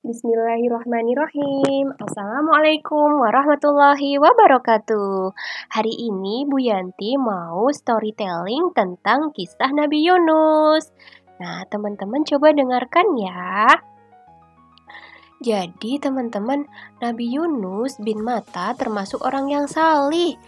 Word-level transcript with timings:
Bismillahirrahmanirrahim. 0.00 1.92
Assalamualaikum 2.00 3.20
warahmatullahi 3.20 4.16
wabarakatuh. 4.16 5.36
Hari 5.76 5.92
ini 5.92 6.48
Bu 6.48 6.56
Yanti 6.56 7.20
mau 7.20 7.68
storytelling 7.68 8.72
tentang 8.72 9.28
kisah 9.36 9.68
Nabi 9.68 10.00
Yunus. 10.08 10.88
Nah, 11.36 11.68
teman-teman 11.68 12.24
coba 12.24 12.48
dengarkan 12.56 13.12
ya. 13.20 13.76
Jadi, 15.44 16.00
teman-teman, 16.00 16.64
Nabi 17.04 17.36
Yunus 17.36 18.00
bin 18.00 18.24
Mata 18.24 18.72
termasuk 18.80 19.20
orang 19.20 19.52
yang 19.52 19.68
salih. 19.68 20.40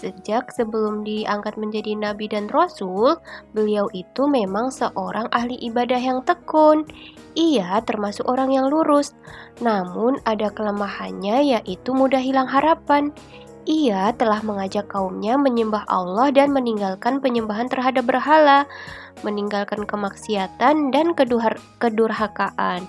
Sejak 0.00 0.48
sebelum 0.56 1.04
diangkat 1.04 1.60
menjadi 1.60 1.92
nabi 1.92 2.24
dan 2.24 2.48
rasul, 2.48 3.20
beliau 3.52 3.84
itu 3.92 4.24
memang 4.24 4.72
seorang 4.72 5.28
ahli 5.28 5.60
ibadah 5.60 6.00
yang 6.00 6.24
tekun. 6.24 6.88
Ia 7.36 7.84
termasuk 7.84 8.24
orang 8.24 8.56
yang 8.56 8.72
lurus, 8.72 9.12
namun 9.60 10.16
ada 10.24 10.48
kelemahannya 10.48 11.60
yaitu 11.60 11.92
mudah 11.92 12.16
hilang 12.16 12.48
harapan. 12.48 13.12
Ia 13.68 14.16
telah 14.16 14.40
mengajak 14.40 14.88
kaumnya 14.88 15.36
menyembah 15.36 15.84
Allah 15.84 16.32
dan 16.32 16.56
meninggalkan 16.56 17.20
penyembahan 17.20 17.68
terhadap 17.68 18.08
berhala, 18.08 18.64
meninggalkan 19.20 19.84
kemaksiatan 19.84 20.88
dan 20.88 21.12
kedurhakaan. 21.76 22.88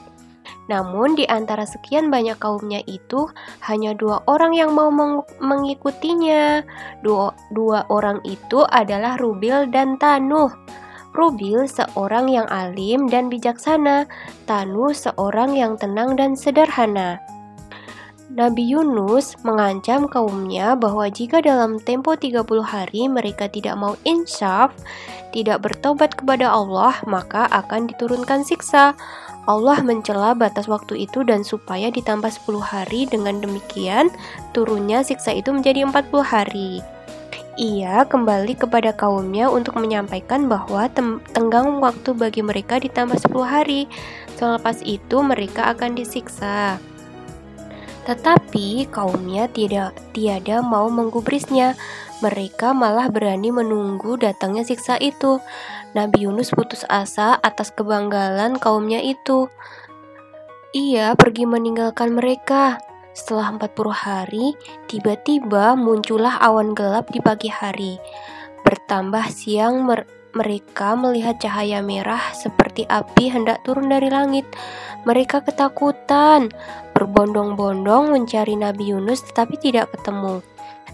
Namun 0.69 1.17
di 1.17 1.25
antara 1.25 1.65
sekian 1.65 2.13
banyak 2.13 2.37
kaumnya 2.37 2.85
itu 2.85 3.25
hanya 3.65 3.97
dua 3.97 4.21
orang 4.29 4.53
yang 4.53 4.75
mau 4.77 4.93
meng 4.93 5.25
mengikutinya. 5.41 6.61
Dua, 7.01 7.33
dua 7.55 7.87
orang 7.89 8.21
itu 8.27 8.61
adalah 8.69 9.17
Rubil 9.17 9.71
dan 9.73 9.97
Tanuh. 9.97 10.53
Rubil 11.11 11.67
seorang 11.67 12.31
yang 12.31 12.47
alim 12.47 13.11
dan 13.11 13.27
bijaksana, 13.27 14.07
Tanuh 14.47 14.95
seorang 14.95 15.59
yang 15.59 15.75
tenang 15.75 16.15
dan 16.15 16.39
sederhana. 16.39 17.19
Nabi 18.31 18.63
Yunus 18.63 19.35
mengancam 19.43 20.07
kaumnya 20.07 20.79
bahwa 20.79 21.03
jika 21.11 21.43
dalam 21.43 21.83
tempo 21.83 22.15
30 22.15 22.47
hari 22.63 23.11
mereka 23.11 23.51
tidak 23.51 23.75
mau 23.75 23.99
insaf, 24.07 24.71
tidak 25.35 25.59
bertobat 25.59 26.15
kepada 26.15 26.47
Allah, 26.47 26.95
maka 27.03 27.51
akan 27.51 27.91
diturunkan 27.91 28.47
siksa. 28.47 28.95
Allah 29.51 29.83
mencela 29.83 30.31
batas 30.31 30.71
waktu 30.71 31.03
itu 31.11 31.27
dan 31.27 31.43
supaya 31.43 31.91
ditambah 31.91 32.31
10 32.31 32.63
hari 32.63 33.03
dengan 33.03 33.43
demikian 33.43 34.07
turunnya 34.55 35.03
siksa 35.03 35.35
itu 35.35 35.51
menjadi 35.51 35.83
40 35.83 36.23
hari. 36.23 36.79
Ia 37.59 38.07
kembali 38.07 38.55
kepada 38.55 38.95
kaumnya 38.95 39.51
untuk 39.51 39.75
menyampaikan 39.75 40.47
bahwa 40.47 40.87
tenggang 41.35 41.83
waktu 41.83 42.15
bagi 42.15 42.39
mereka 42.39 42.79
ditambah 42.79 43.19
10 43.27 43.43
hari. 43.43 43.91
Selepas 44.39 44.79
itu 44.87 45.19
mereka 45.19 45.67
akan 45.75 45.99
disiksa. 45.99 46.79
Tetapi 48.05 48.89
kaumnya 48.89 49.45
tidak 49.51 49.93
tiada 50.13 50.65
mau 50.65 50.89
menggubrisnya. 50.89 51.77
Mereka 52.21 52.73
malah 52.73 53.09
berani 53.09 53.49
menunggu 53.49 54.17
datangnya 54.17 54.61
siksa 54.65 54.97
itu. 55.01 55.41
Nabi 55.97 56.25
Yunus 56.29 56.53
putus 56.53 56.85
asa 56.87 57.37
atas 57.41 57.73
kebanggalan 57.73 58.57
kaumnya 58.57 59.01
itu. 59.01 59.49
Ia 60.71 61.13
pergi 61.19 61.43
meninggalkan 61.43 62.15
mereka. 62.15 62.79
Setelah 63.11 63.59
40 63.59 63.91
hari, 63.91 64.55
tiba-tiba 64.87 65.75
muncullah 65.75 66.39
awan 66.39 66.71
gelap 66.71 67.11
di 67.11 67.19
pagi 67.19 67.51
hari. 67.51 67.99
Bertambah 68.63 69.27
siang 69.27 69.83
mer 69.83 70.07
mereka 70.31 70.95
melihat 70.95 71.35
cahaya 71.43 71.83
merah 71.83 72.31
seperti 72.31 72.87
api 72.87 73.27
hendak 73.27 73.59
turun 73.67 73.91
dari 73.91 74.07
langit. 74.07 74.47
Mereka 75.03 75.43
ketakutan, 75.43 76.47
berbondong-bondong 77.01 78.13
mencari 78.13 78.53
Nabi 78.53 78.93
Yunus 78.93 79.25
tetapi 79.25 79.57
tidak 79.57 79.89
ketemu. 79.97 80.45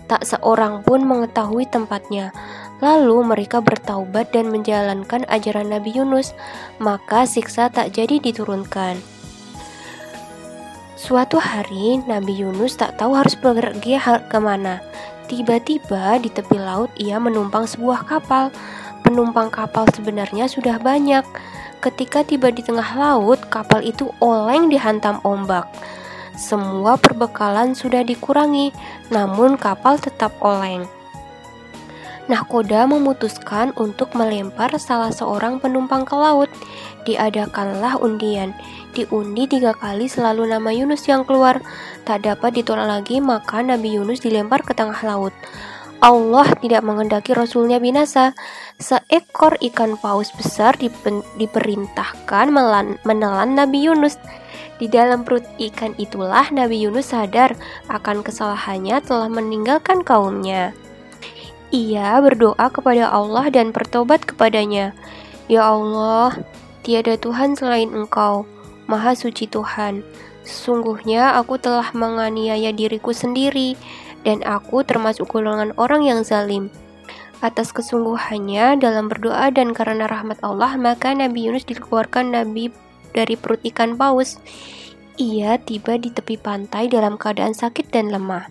Tak 0.08 0.24
seorang 0.24 0.88
pun 0.88 1.04
mengetahui 1.04 1.68
tempatnya. 1.68 2.32
Lalu 2.80 3.28
mereka 3.28 3.60
bertaubat 3.60 4.32
dan 4.32 4.48
menjalankan 4.48 5.28
ajaran 5.28 5.68
Nabi 5.68 6.00
Yunus, 6.00 6.32
maka 6.80 7.28
siksa 7.28 7.68
tak 7.68 7.92
jadi 7.92 8.24
diturunkan. 8.24 8.96
Suatu 10.96 11.44
hari, 11.44 12.00
Nabi 12.08 12.40
Yunus 12.40 12.80
tak 12.80 12.96
tahu 12.96 13.20
harus 13.20 13.36
pergi 13.36 14.00
ke 14.02 14.40
mana. 14.40 14.80
Tiba-tiba 15.28 16.16
di 16.24 16.32
tepi 16.32 16.56
laut 16.56 16.88
ia 16.96 17.20
menumpang 17.20 17.68
sebuah 17.68 18.08
kapal. 18.08 18.48
Penumpang 19.04 19.52
kapal 19.52 19.84
sebenarnya 19.92 20.48
sudah 20.48 20.80
banyak. 20.80 21.28
Ketika 21.84 22.24
tiba 22.24 22.50
di 22.50 22.64
tengah 22.64 22.96
laut, 22.96 23.44
kapal 23.52 23.84
itu 23.84 24.10
oleng 24.24 24.72
dihantam 24.72 25.20
ombak. 25.22 25.68
Semua 26.38 27.02
perbekalan 27.02 27.74
sudah 27.74 28.06
dikurangi, 28.06 28.70
namun 29.10 29.58
kapal 29.58 29.98
tetap 29.98 30.38
oleng. 30.46 30.86
Nahkoda 32.30 32.86
memutuskan 32.86 33.74
untuk 33.74 34.14
melempar 34.14 34.70
salah 34.78 35.10
seorang 35.10 35.58
penumpang 35.58 36.06
ke 36.06 36.14
laut. 36.14 36.52
Diadakanlah 37.10 37.98
undian. 37.98 38.54
Diundi 38.94 39.50
tiga 39.50 39.74
kali 39.74 40.06
selalu 40.06 40.52
nama 40.54 40.70
Yunus 40.70 41.10
yang 41.10 41.26
keluar. 41.26 41.58
Tak 42.06 42.28
dapat 42.28 42.62
ditolak 42.62 42.86
lagi, 42.86 43.18
maka 43.18 43.66
Nabi 43.66 43.98
Yunus 43.98 44.22
dilempar 44.22 44.62
ke 44.62 44.78
tengah 44.78 45.00
laut. 45.08 45.34
Allah 45.98 46.46
tidak 46.62 46.86
mengendaki 46.86 47.34
Rasulnya 47.34 47.82
binasa. 47.82 48.38
Seekor 48.78 49.58
ikan 49.72 49.98
paus 49.98 50.30
besar 50.30 50.78
diperintahkan 50.78 52.46
menelan 53.02 53.50
Nabi 53.58 53.90
Yunus. 53.90 54.22
Di 54.78 54.86
dalam 54.86 55.26
perut 55.26 55.42
ikan 55.58 55.98
itulah 55.98 56.46
Nabi 56.54 56.86
Yunus 56.86 57.10
sadar 57.10 57.58
akan 57.90 58.22
kesalahannya 58.22 59.02
telah 59.02 59.26
meninggalkan 59.26 60.06
kaumnya. 60.06 60.70
Ia 61.74 62.22
berdoa 62.22 62.70
kepada 62.70 63.10
Allah 63.10 63.50
dan 63.50 63.74
bertobat 63.74 64.22
kepadanya. 64.22 64.94
Ya 65.50 65.66
Allah, 65.66 66.46
tiada 66.86 67.18
Tuhan 67.18 67.58
selain 67.58 67.90
Engkau, 67.90 68.46
Maha 68.86 69.18
Suci 69.18 69.50
Tuhan. 69.50 70.06
Sesungguhnya 70.48 71.36
aku 71.36 71.60
telah 71.60 71.92
menganiaya 71.92 72.72
diriku 72.72 73.12
sendiri, 73.12 73.76
dan 74.24 74.40
aku 74.48 74.88
termasuk 74.88 75.28
golongan 75.28 75.76
orang 75.76 76.08
yang 76.08 76.24
zalim. 76.24 76.72
Atas 77.44 77.76
kesungguhannya 77.76 78.80
dalam 78.80 79.12
berdoa 79.12 79.52
dan 79.52 79.76
karena 79.76 80.08
rahmat 80.08 80.40
Allah, 80.42 80.74
maka 80.80 81.12
Nabi 81.12 81.52
Yunus 81.52 81.68
dikeluarkan 81.68 82.32
Nabi 82.34 82.72
dari 83.12 83.36
perut 83.36 83.62
ikan 83.68 84.00
paus. 84.00 84.40
Ia 85.20 85.60
tiba 85.60 86.00
di 86.00 86.10
tepi 86.16 86.40
pantai 86.40 86.88
dalam 86.88 87.20
keadaan 87.20 87.54
sakit 87.54 87.92
dan 87.92 88.10
lemah. 88.10 88.50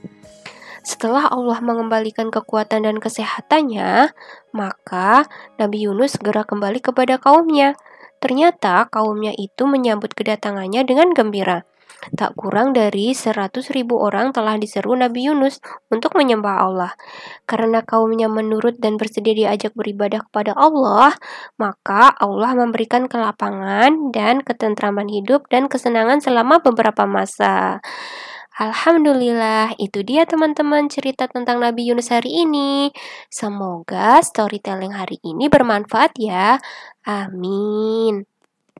Setelah 0.87 1.27
Allah 1.35 1.59
mengembalikan 1.59 2.31
kekuatan 2.31 2.87
dan 2.87 3.03
kesehatannya, 3.03 4.15
maka 4.55 5.27
Nabi 5.59 5.91
Yunus 5.91 6.15
segera 6.15 6.47
kembali 6.47 6.79
kepada 6.79 7.19
kaumnya. 7.19 7.75
Ternyata 8.23 8.87
kaumnya 8.87 9.35
itu 9.35 9.67
menyambut 9.67 10.15
kedatangannya 10.15 10.87
dengan 10.87 11.11
gembira. 11.11 11.67
Tak 12.15 12.39
kurang 12.39 12.71
dari 12.71 13.17
seratus 13.17 13.75
ribu 13.75 13.99
orang 13.99 14.31
telah 14.31 14.55
diseru 14.61 14.95
Nabi 14.95 15.27
Yunus 15.27 15.59
untuk 15.91 16.15
menyembah 16.15 16.57
Allah. 16.63 16.93
Karena 17.49 17.83
kaumnya 17.83 18.31
menurut 18.31 18.79
dan 18.79 18.95
bersedia 18.95 19.35
diajak 19.35 19.75
beribadah 19.75 20.23
kepada 20.31 20.55
Allah, 20.55 21.19
maka 21.59 22.15
Allah 22.15 22.55
memberikan 22.55 23.11
kelapangan 23.11 24.15
dan 24.15 24.47
ketentraman 24.47 25.11
hidup 25.11 25.51
dan 25.51 25.67
kesenangan 25.67 26.23
selama 26.23 26.63
beberapa 26.63 27.09
masa. 27.11 27.83
Alhamdulillah, 28.57 29.77
itu 29.77 30.01
dia 30.01 30.25
teman-teman 30.25 30.89
cerita 30.89 31.29
tentang 31.29 31.61
Nabi 31.61 31.93
Yunus 31.93 32.09
hari 32.09 32.41
ini. 32.49 32.89
Semoga 33.29 34.25
storytelling 34.25 34.97
hari 34.97 35.21
ini 35.21 35.53
bermanfaat 35.53 36.17
ya. 36.17 36.57
Amin. 37.05 38.36